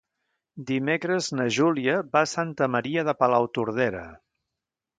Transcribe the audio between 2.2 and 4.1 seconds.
a Santa Maria de Palautordera.